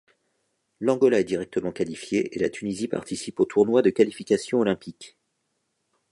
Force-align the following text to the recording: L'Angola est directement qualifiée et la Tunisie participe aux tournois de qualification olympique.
L'Angola 0.79 1.19
est 1.19 1.23
directement 1.25 1.71
qualifiée 1.71 2.35
et 2.35 2.39
la 2.39 2.49
Tunisie 2.49 2.87
participe 2.87 3.39
aux 3.39 3.45
tournois 3.45 3.83
de 3.83 3.91
qualification 3.91 4.57
olympique. 4.59 5.15